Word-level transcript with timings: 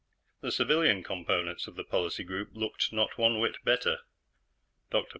The 0.41 0.51
civilian 0.51 1.03
components 1.03 1.67
of 1.67 1.75
the 1.75 1.83
policy 1.83 2.23
group 2.23 2.49
looked 2.55 2.91
not 2.91 3.19
one 3.19 3.39
whit 3.39 3.57
better. 3.63 3.99
Dr. 4.89 5.09